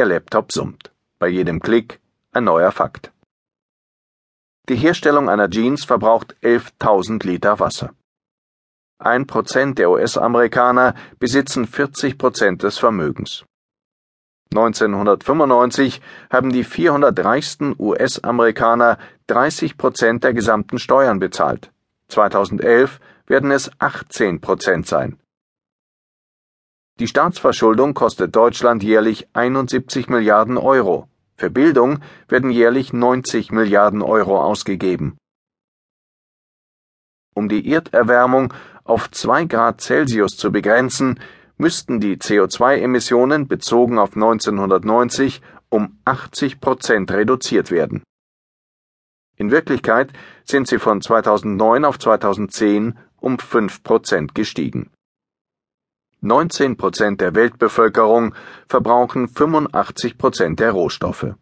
Ihr 0.00 0.06
Laptop 0.06 0.50
summt. 0.50 0.90
Bei 1.18 1.28
jedem 1.28 1.60
Klick 1.60 2.00
ein 2.32 2.44
neuer 2.44 2.72
Fakt. 2.72 3.12
Die 4.70 4.76
Herstellung 4.76 5.28
einer 5.28 5.50
Jeans 5.50 5.84
verbraucht 5.84 6.36
11.000 6.42 7.26
Liter 7.26 7.60
Wasser. 7.60 7.90
Ein 8.98 9.26
Prozent 9.26 9.78
der 9.78 9.90
US-Amerikaner 9.90 10.94
besitzen 11.18 11.66
40 11.66 12.16
Prozent 12.16 12.62
des 12.62 12.78
Vermögens. 12.78 13.44
1995 14.54 16.00
haben 16.30 16.50
die 16.50 16.64
400 16.64 17.22
reichsten 17.22 17.74
US-Amerikaner 17.78 18.96
30 19.26 19.76
Prozent 19.76 20.24
der 20.24 20.32
gesamten 20.32 20.78
Steuern 20.78 21.18
bezahlt. 21.18 21.72
2011 22.08 23.00
werden 23.26 23.50
es 23.50 23.70
18 23.78 24.40
Prozent 24.40 24.86
sein. 24.86 25.19
Die 27.00 27.08
Staatsverschuldung 27.08 27.94
kostet 27.94 28.36
Deutschland 28.36 28.82
jährlich 28.82 29.26
71 29.32 30.10
Milliarden 30.10 30.58
Euro. 30.58 31.08
Für 31.34 31.48
Bildung 31.48 32.00
werden 32.28 32.50
jährlich 32.50 32.92
90 32.92 33.52
Milliarden 33.52 34.02
Euro 34.02 34.38
ausgegeben. 34.38 35.16
Um 37.34 37.48
die 37.48 37.72
Erderwärmung 37.72 38.52
auf 38.84 39.10
2 39.10 39.46
Grad 39.46 39.80
Celsius 39.80 40.36
zu 40.36 40.52
begrenzen, 40.52 41.18
müssten 41.56 42.00
die 42.00 42.18
CO2-Emissionen 42.18 43.48
bezogen 43.48 43.98
auf 43.98 44.14
1990 44.14 45.40
um 45.70 45.98
80 46.04 46.60
Prozent 46.60 47.10
reduziert 47.12 47.70
werden. 47.70 48.02
In 49.38 49.50
Wirklichkeit 49.50 50.12
sind 50.44 50.68
sie 50.68 50.78
von 50.78 51.00
2009 51.00 51.86
auf 51.86 51.98
2010 51.98 52.98
um 53.16 53.38
5 53.38 53.82
Prozent 53.82 54.34
gestiegen. 54.34 54.90
19 56.22 56.76
Prozent 56.76 57.20
der 57.20 57.34
Weltbevölkerung 57.34 58.34
verbrauchen 58.68 59.28
85 59.28 60.18
Prozent 60.18 60.60
der 60.60 60.72
Rohstoffe. 60.72 61.34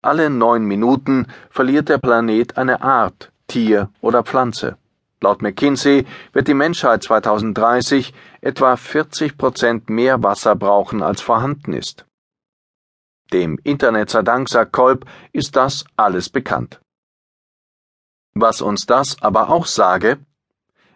Alle 0.00 0.30
neun 0.30 0.64
Minuten 0.64 1.26
verliert 1.50 1.88
der 1.88 1.98
Planet 1.98 2.56
eine 2.56 2.82
Art, 2.82 3.32
Tier 3.48 3.90
oder 4.00 4.22
Pflanze. 4.22 4.78
Laut 5.20 5.42
McKinsey 5.42 6.06
wird 6.32 6.46
die 6.46 6.54
Menschheit 6.54 7.02
2030 7.02 8.14
etwa 8.40 8.76
40 8.76 9.36
Prozent 9.36 9.90
mehr 9.90 10.22
Wasser 10.22 10.54
brauchen, 10.54 11.02
als 11.02 11.20
vorhanden 11.20 11.72
ist. 11.72 12.06
Dem 13.32 13.58
Internet 13.64 14.10
sei 14.10 14.22
Dank, 14.22 14.48
sagt 14.48 14.72
Kolb, 14.72 15.04
ist 15.32 15.56
das 15.56 15.84
alles 15.96 16.30
bekannt. 16.30 16.80
Was 18.34 18.62
uns 18.62 18.86
das 18.86 19.20
aber 19.20 19.50
auch 19.50 19.66
sage, 19.66 20.18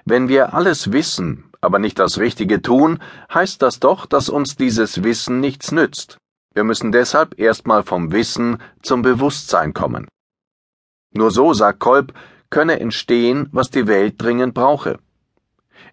wenn 0.04 0.28
wir 0.28 0.54
alles 0.54 0.92
wissen, 0.92 1.51
aber 1.62 1.78
nicht 1.78 1.98
das 1.98 2.18
Richtige 2.18 2.60
tun, 2.60 2.98
heißt 3.32 3.62
das 3.62 3.80
doch, 3.80 4.04
dass 4.04 4.28
uns 4.28 4.56
dieses 4.56 5.02
Wissen 5.02 5.40
nichts 5.40 5.72
nützt. 5.72 6.18
Wir 6.52 6.64
müssen 6.64 6.92
deshalb 6.92 7.38
erstmal 7.38 7.82
vom 7.84 8.12
Wissen 8.12 8.58
zum 8.82 9.00
Bewusstsein 9.00 9.72
kommen. 9.72 10.08
Nur 11.14 11.30
so, 11.30 11.54
sagt 11.54 11.78
Kolb, 11.78 12.12
könne 12.50 12.80
entstehen, 12.80 13.48
was 13.52 13.70
die 13.70 13.86
Welt 13.86 14.16
dringend 14.18 14.52
brauche. 14.52 14.98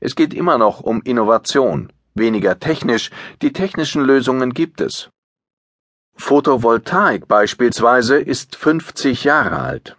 Es 0.02 0.16
geht 0.16 0.34
immer 0.34 0.58
noch 0.58 0.81
um 0.81 1.02
Innovation, 1.03 1.94
weniger 2.14 2.59
technisch, 2.59 3.11
die 3.42 3.54
technischen 3.54 4.04
Lösungen 4.04 4.54
gibt 4.54 4.81
es. 4.81 5.09
Photovoltaik 6.16 7.28
beispielsweise 7.28 8.17
ist 8.17 8.56
50 8.56 9.23
Jahre 9.23 9.59
alt. 9.59 9.98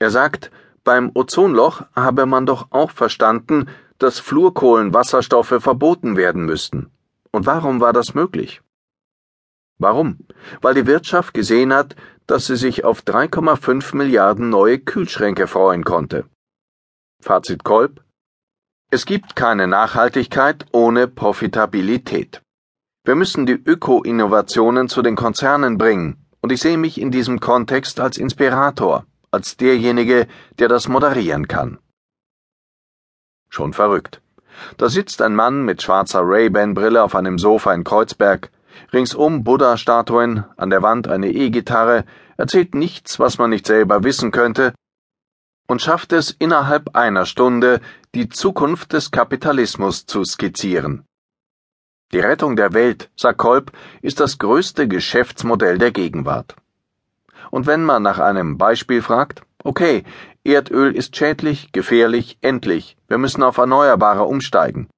Er 0.00 0.10
sagt, 0.10 0.50
beim 0.82 1.10
Ozonloch 1.14 1.84
habe 1.94 2.26
man 2.26 2.46
doch 2.46 2.68
auch 2.70 2.90
verstanden, 2.90 3.68
dass 4.02 4.18
Fluorkohlenwasserstoffe 4.18 5.56
verboten 5.60 6.16
werden 6.16 6.44
müssten. 6.44 6.90
Und 7.32 7.46
warum 7.46 7.80
war 7.80 7.92
das 7.92 8.14
möglich? 8.14 8.62
Warum? 9.78 10.18
Weil 10.60 10.74
die 10.74 10.86
Wirtschaft 10.86 11.32
gesehen 11.32 11.72
hat, 11.72 11.96
dass 12.26 12.46
sie 12.46 12.56
sich 12.56 12.84
auf 12.84 13.02
3,5 13.02 13.96
Milliarden 13.96 14.50
neue 14.50 14.78
Kühlschränke 14.78 15.46
freuen 15.46 15.84
konnte. 15.84 16.24
Fazit 17.22 17.64
Kolb. 17.64 18.02
Es 18.90 19.06
gibt 19.06 19.36
keine 19.36 19.66
Nachhaltigkeit 19.66 20.66
ohne 20.72 21.06
Profitabilität. 21.06 22.42
Wir 23.04 23.14
müssen 23.14 23.46
die 23.46 23.60
Öko-Innovationen 23.64 24.88
zu 24.88 25.02
den 25.02 25.16
Konzernen 25.16 25.78
bringen, 25.78 26.26
und 26.40 26.52
ich 26.52 26.60
sehe 26.60 26.78
mich 26.78 27.00
in 27.00 27.10
diesem 27.10 27.40
Kontext 27.40 28.00
als 28.00 28.16
Inspirator, 28.16 29.06
als 29.30 29.56
derjenige, 29.56 30.26
der 30.58 30.68
das 30.68 30.88
moderieren 30.88 31.48
kann. 31.48 31.78
Schon 33.50 33.72
verrückt. 33.72 34.22
Da 34.76 34.88
sitzt 34.88 35.20
ein 35.22 35.34
Mann 35.34 35.64
mit 35.64 35.82
schwarzer 35.82 36.22
Ray-Ban-Brille 36.22 37.02
auf 37.02 37.14
einem 37.14 37.38
Sofa 37.38 37.74
in 37.74 37.84
Kreuzberg, 37.84 38.50
ringsum 38.92 39.42
Buddha-Statuen, 39.44 40.44
an 40.56 40.70
der 40.70 40.82
Wand 40.82 41.08
eine 41.08 41.30
E-Gitarre, 41.30 42.04
erzählt 42.36 42.74
nichts, 42.74 43.18
was 43.18 43.38
man 43.38 43.50
nicht 43.50 43.66
selber 43.66 44.04
wissen 44.04 44.30
könnte, 44.30 44.72
und 45.66 45.82
schafft 45.82 46.12
es 46.12 46.30
innerhalb 46.30 46.96
einer 46.96 47.26
Stunde, 47.26 47.80
die 48.14 48.28
Zukunft 48.28 48.92
des 48.92 49.10
Kapitalismus 49.10 50.06
zu 50.06 50.24
skizzieren. 50.24 51.04
Die 52.12 52.18
Rettung 52.20 52.56
der 52.56 52.72
Welt, 52.72 53.10
sagt 53.16 53.38
Kolb, 53.38 53.72
ist 54.02 54.20
das 54.20 54.38
größte 54.38 54.88
Geschäftsmodell 54.88 55.78
der 55.78 55.92
Gegenwart. 55.92 56.56
Und 57.50 57.66
wenn 57.66 57.84
man 57.84 58.02
nach 58.02 58.18
einem 58.18 58.58
Beispiel 58.58 59.02
fragt, 59.02 59.42
okay, 59.64 60.04
Erdöl 60.44 60.94
ist 60.96 61.16
schädlich, 61.16 61.72
gefährlich, 61.72 62.38
endlich, 62.40 62.96
wir 63.08 63.18
müssen 63.18 63.42
auf 63.42 63.58
Erneuerbare 63.58 64.24
umsteigen. 64.24 64.88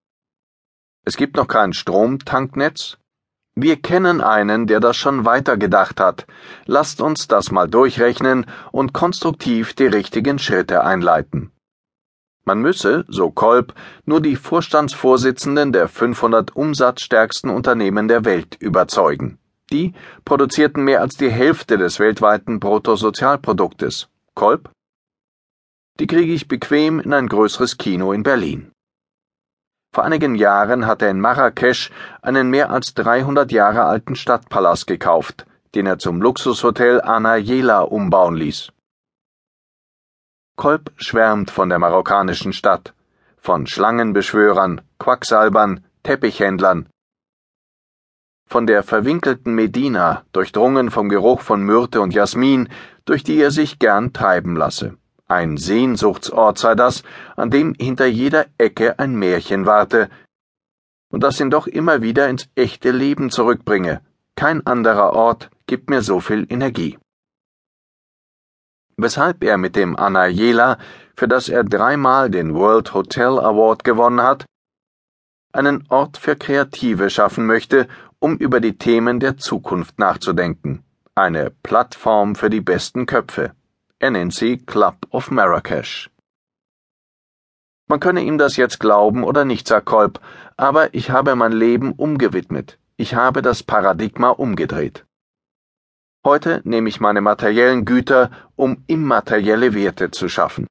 Es 1.05 1.17
gibt 1.17 1.37
noch 1.37 1.49
kein 1.49 1.73
Stromtanknetz? 1.73 2.99
Wir 3.55 3.77
kennen 3.77 4.21
einen, 4.21 4.67
der 4.67 4.81
das 4.81 4.97
schon 4.97 5.25
weitergedacht 5.27 6.00
hat. 6.00 6.27
Lasst 6.65 7.03
uns 7.03 7.28
das 7.28 7.50
mal 7.50 7.69
durchrechnen 7.69 8.47
und 8.71 8.95
konstruktiv 8.95 9.75
die 9.75 9.87
richtigen 9.87 10.39
Schritte 10.39 10.84
einleiten. 10.84 11.53
Man 12.44 12.61
müsse, 12.61 13.05
so 13.09 13.31
Kolb, 13.31 13.75
nur 14.05 14.21
die 14.21 14.37
Vorstandsvorsitzenden 14.37 15.73
der 15.73 15.89
500 15.89 16.56
umsatzstärksten 16.56 17.50
Unternehmen 17.50 18.09
der 18.09 18.25
Welt 18.25 18.56
überzeugen. 18.59 19.39
Die 19.71 19.94
produzierten 20.25 20.83
mehr 20.83 21.00
als 21.00 21.17
die 21.17 21.31
Hälfte 21.31 21.79
des 21.79 21.99
weltweiten 21.99 22.59
Bruttosozialproduktes. 22.59 24.09
Kolb? 24.34 24.70
Die 26.00 26.06
kriege 26.06 26.32
ich 26.32 26.48
bequem 26.48 27.00
in 27.00 27.12
ein 27.12 27.28
größeres 27.28 27.76
Kino 27.76 28.12
in 28.12 28.22
Berlin. 28.22 28.72
Vor 29.94 30.04
einigen 30.04 30.37
Jahren 30.37 30.87
hat 30.87 31.03
er 31.03 31.10
in 31.10 31.20
Marrakesch 31.20 31.91
einen 32.22 32.48
mehr 32.48 32.70
als 32.70 32.94
300 32.94 33.53
Jahre 33.53 33.84
alten 33.84 34.16
Stadtpalast 34.16 34.87
gekauft, 34.87 35.47
den 35.75 35.87
er 35.87 35.98
zum 35.98 36.22
Luxushotel 36.22 37.03
Anayela 37.03 37.82
umbauen 37.82 38.37
ließ. 38.37 38.72
Kolb 40.56 40.93
schwärmt 40.97 41.50
von 41.50 41.69
der 41.69 41.78
marokkanischen 41.78 42.54
Stadt, 42.54 42.94
von 43.37 43.66
Schlangenbeschwörern, 43.66 44.81
Quacksalbern, 44.99 45.84
Teppichhändlern, 46.04 46.88
von 48.53 48.67
der 48.67 48.83
verwinkelten 48.83 49.55
Medina, 49.55 50.25
durchdrungen 50.33 50.91
vom 50.91 51.09
Geruch 51.09 51.41
von 51.41 51.63
Myrte 51.63 52.03
und 52.03 52.13
Jasmin, 52.13 52.69
durch 53.07 53.25
die 53.25 53.39
er 53.39 53.51
sich 53.51 53.79
gern 53.79 54.13
treiben 54.13 54.57
lasse. 54.57 54.99
Ein 55.27 55.57
Sehnsuchtsort 55.57 56.59
sei 56.59 56.75
das, 56.75 57.03
an 57.35 57.49
dem 57.49 57.73
hinter 57.81 58.05
jeder 58.05 58.45
Ecke 58.59 58.99
ein 58.99 59.15
Märchen 59.15 59.65
warte, 59.65 60.11
und 61.11 61.23
das 61.23 61.41
ihn 61.41 61.49
doch 61.49 61.67
immer 61.67 62.03
wieder 62.03 62.29
ins 62.29 62.47
echte 62.55 62.91
Leben 62.91 63.31
zurückbringe. 63.31 64.03
Kein 64.37 64.67
anderer 64.67 65.15
Ort 65.15 65.51
gibt 65.67 65.89
mir 65.89 66.03
so 66.03 66.21
viel 66.21 66.47
Energie. 66.51 66.99
Weshalb 68.99 69.43
er 69.45 69.57
mit 69.57 69.77
dem 69.77 69.97
Anayela, 69.97 70.77
für 71.17 71.27
das 71.27 71.49
er 71.49 71.65
dreimal 71.65 72.29
den 72.29 72.55
World 72.55 72.93
Hotel 72.93 73.39
Award 73.39 73.83
gewonnen 73.83 74.21
hat, 74.21 74.45
einen 75.55 75.85
Ort 75.89 76.19
für 76.19 76.37
Kreative 76.37 77.09
schaffen 77.09 77.47
möchte 77.47 77.89
um 78.22 78.37
über 78.37 78.60
die 78.60 78.78
Themen 78.78 79.19
der 79.19 79.37
Zukunft 79.37 79.99
nachzudenken. 79.99 80.85
Eine 81.17 81.50
Plattform 81.50 82.37
für 82.37 82.50
die 82.50 82.61
besten 82.61 83.05
Köpfe. 83.05 83.52
Er 83.99 84.12
nennt 84.12 84.32
sie 84.32 84.58
Club 84.58 84.97
of 85.11 85.32
Marrakesh. 85.32 86.08
Man 87.88 87.99
könne 87.99 88.23
ihm 88.23 88.38
das 88.38 88.56
jetzt 88.56 88.79
glauben 88.79 89.25
oder 89.25 89.44
nicht, 89.44 89.67
sagt 89.67 89.87
Kolb, 89.87 90.20
aber 90.56 90.94
ich 90.94 91.11
habe 91.11 91.35
mein 91.35 91.50
Leben 91.50 91.91
umgewidmet. 91.93 92.79
Ich 92.97 93.17
habe 93.17 93.43
das 93.43 93.64
Paradigma 93.64 94.29
umgedreht. 94.31 95.05
Heute 96.25 96.62
nehme 96.62 96.88
ich 96.88 97.00
meine 97.00 97.20
materiellen 97.20 97.85
Güter, 97.85 98.31
um 98.55 98.85
immaterielle 98.87 99.75
Werte 99.75 100.12
zu 100.12 100.29
schaffen. 100.29 100.69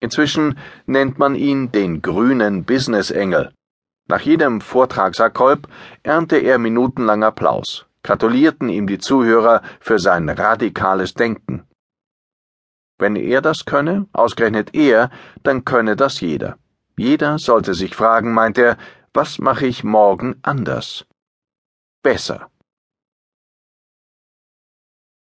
Inzwischen 0.00 0.58
nennt 0.84 1.18
man 1.18 1.34
ihn 1.34 1.72
den 1.72 2.02
grünen 2.02 2.64
Business-Engel. 2.64 3.54
Nach 4.08 4.20
jedem 4.20 4.60
Vortrag, 4.60 5.14
sagt 5.14 5.34
Kolb, 5.34 5.68
ernte 6.02 6.38
er 6.38 6.58
minutenlang 6.58 7.22
Applaus, 7.22 7.86
gratulierten 8.02 8.68
ihm 8.68 8.86
die 8.86 8.98
Zuhörer 8.98 9.62
für 9.80 9.98
sein 9.98 10.28
radikales 10.28 11.14
Denken. 11.14 11.64
Wenn 12.98 13.16
er 13.16 13.42
das 13.42 13.64
könne, 13.64 14.06
ausgerechnet 14.12 14.74
er, 14.74 15.10
dann 15.42 15.64
könne 15.64 15.94
das 15.94 16.20
jeder. 16.20 16.56
Jeder 16.96 17.38
sollte 17.38 17.74
sich 17.74 17.94
fragen, 17.94 18.32
meint 18.32 18.58
er, 18.58 18.76
was 19.14 19.38
mache 19.38 19.66
ich 19.66 19.84
morgen 19.84 20.36
anders? 20.42 21.04
besser. 22.02 22.48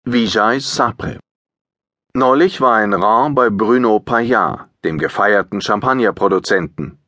Vijay 0.06 0.60
Sapre 0.60 1.20
Neulich 2.14 2.62
war 2.62 2.76
ein 2.76 2.94
Rang 2.94 3.36
bei 3.36 3.50
Bruno 3.50 4.00
Payat, 4.00 4.70
dem 4.84 4.98
gefeierten 4.98 5.62
Champagnerproduzenten. 5.62 7.00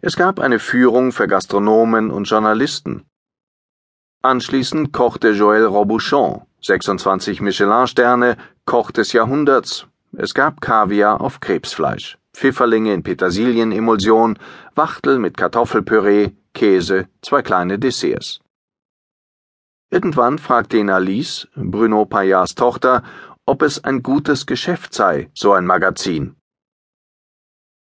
Es 0.00 0.16
gab 0.16 0.40
eine 0.40 0.58
Führung 0.58 1.12
für 1.12 1.26
Gastronomen 1.26 2.10
und 2.10 2.24
Journalisten. 2.24 3.04
Anschließend 4.22 4.92
kochte 4.92 5.32
Joël 5.32 5.66
Robuchon, 5.66 6.42
26 6.60 7.40
Michelin-Sterne, 7.40 8.36
Koch 8.64 8.92
des 8.92 9.12
Jahrhunderts. 9.12 9.86
Es 10.16 10.34
gab 10.34 10.60
Kaviar 10.60 11.20
auf 11.20 11.40
Krebsfleisch, 11.40 12.18
Pfifferlinge 12.32 12.92
in 12.94 13.02
Petersilienemulsion, 13.02 14.38
Wachtel 14.74 15.18
mit 15.18 15.36
Kartoffelpüree, 15.36 16.30
Käse, 16.54 17.08
zwei 17.22 17.42
kleine 17.42 17.78
Desserts. 17.78 18.40
Irgendwann 19.90 20.38
fragte 20.38 20.78
ihn 20.78 20.90
Alice, 20.90 21.48
Bruno 21.54 22.04
Payats 22.06 22.54
Tochter, 22.54 23.02
ob 23.44 23.62
es 23.62 23.82
ein 23.82 24.02
gutes 24.02 24.46
Geschäft 24.46 24.94
sei, 24.94 25.30
so 25.34 25.52
ein 25.52 25.66
Magazin. 25.66 26.36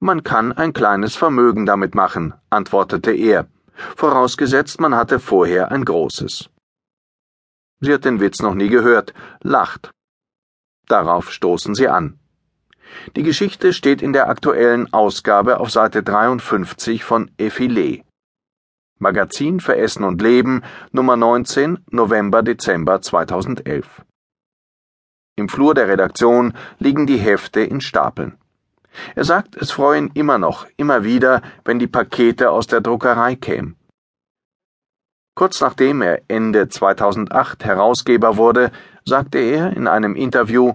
Man 0.01 0.23
kann 0.23 0.53
ein 0.53 0.71
kleines 0.71 1.17
Vermögen 1.17 1.65
damit 1.65 1.93
machen, 1.93 2.33
antwortete 2.49 3.11
er, 3.11 3.47
vorausgesetzt 3.97 4.79
man 4.79 4.95
hatte 4.95 5.19
vorher 5.19 5.71
ein 5.71 5.83
großes. 5.83 6.49
Sie 7.81 7.93
hat 7.93 8.05
den 8.05 8.21
Witz 8.21 8.41
noch 8.41 8.55
nie 8.55 8.69
gehört, 8.69 9.13
lacht. 9.41 9.91
Darauf 10.87 11.31
stoßen 11.31 11.75
sie 11.75 11.89
an. 11.89 12.17
Die 13.17 13.23
Geschichte 13.23 13.73
steht 13.73 14.01
in 14.01 14.13
der 14.13 14.29
aktuellen 14.29 14.91
Ausgabe 14.93 15.59
auf 15.59 15.69
Seite 15.69 16.01
53 16.01 17.03
von 17.03 17.29
Effilé. 17.37 18.03
Magazin 18.99 19.59
für 19.59 19.75
Essen 19.75 20.05
und 20.05 20.21
Leben, 20.21 20.63
Nummer 20.91 21.17
19, 21.17 21.85
November-Dezember 21.91 23.01
2011. 23.01 24.05
Im 25.35 25.49
Flur 25.49 25.73
der 25.73 25.87
Redaktion 25.87 26.53
liegen 26.79 27.05
die 27.05 27.17
Hefte 27.17 27.61
in 27.61 27.79
Stapeln. 27.81 28.37
Er 29.15 29.23
sagt, 29.23 29.55
es 29.55 29.71
freue 29.71 29.99
ihn 29.99 30.11
immer 30.13 30.37
noch, 30.37 30.67
immer 30.77 31.03
wieder, 31.03 31.41
wenn 31.65 31.79
die 31.79 31.87
Pakete 31.87 32.51
aus 32.51 32.67
der 32.67 32.81
Druckerei 32.81 33.35
kämen. 33.35 33.75
Kurz 35.35 35.61
nachdem 35.61 36.01
er 36.01 36.21
Ende 36.27 36.67
2008 36.67 37.63
Herausgeber 37.63 38.37
wurde, 38.37 38.71
sagte 39.05 39.39
er 39.39 39.75
in 39.75 39.87
einem 39.87 40.15
Interview, 40.15 40.73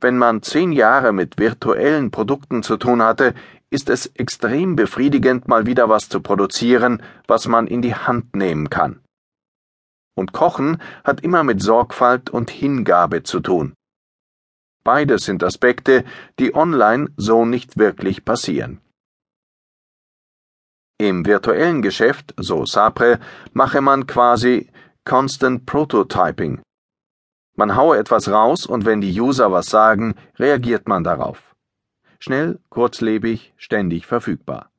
wenn 0.00 0.16
man 0.16 0.42
zehn 0.42 0.70
Jahre 0.70 1.12
mit 1.12 1.38
virtuellen 1.38 2.12
Produkten 2.12 2.62
zu 2.62 2.76
tun 2.76 3.02
hatte, 3.02 3.34
ist 3.70 3.90
es 3.90 4.06
extrem 4.06 4.76
befriedigend, 4.76 5.48
mal 5.48 5.66
wieder 5.66 5.88
was 5.88 6.08
zu 6.08 6.20
produzieren, 6.20 7.02
was 7.26 7.48
man 7.48 7.66
in 7.66 7.82
die 7.82 7.94
Hand 7.94 8.36
nehmen 8.36 8.70
kann. 8.70 9.00
Und 10.14 10.32
Kochen 10.32 10.80
hat 11.04 11.20
immer 11.20 11.42
mit 11.42 11.60
Sorgfalt 11.62 12.30
und 12.30 12.50
Hingabe 12.50 13.24
zu 13.24 13.40
tun. 13.40 13.74
Beides 14.88 15.24
sind 15.26 15.44
Aspekte, 15.44 16.02
die 16.38 16.54
online 16.54 17.10
so 17.18 17.44
nicht 17.44 17.76
wirklich 17.76 18.24
passieren. 18.24 18.80
Im 20.96 21.26
virtuellen 21.26 21.82
Geschäft, 21.82 22.32
so 22.38 22.64
Sapre, 22.64 23.20
mache 23.52 23.82
man 23.82 24.06
quasi 24.06 24.70
Constant 25.04 25.66
Prototyping. 25.66 26.62
Man 27.54 27.76
haue 27.76 27.98
etwas 27.98 28.30
raus 28.30 28.64
und 28.64 28.86
wenn 28.86 29.02
die 29.02 29.20
User 29.20 29.52
was 29.52 29.66
sagen, 29.66 30.14
reagiert 30.38 30.88
man 30.88 31.04
darauf. 31.04 31.54
Schnell, 32.18 32.58
kurzlebig, 32.70 33.52
ständig 33.58 34.06
verfügbar. 34.06 34.70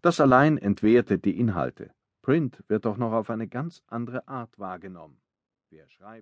Das 0.00 0.20
allein 0.20 0.58
entwertet 0.58 1.24
die 1.24 1.36
Inhalte. 1.40 1.90
Print 2.22 2.62
wird 2.68 2.84
doch 2.84 2.98
noch 2.98 3.12
auf 3.12 3.30
eine 3.30 3.48
ganz 3.48 3.82
andere 3.88 4.28
Art 4.28 4.56
wahrgenommen. 4.60 5.20
Wer 5.70 5.88
schreibt 5.88 6.10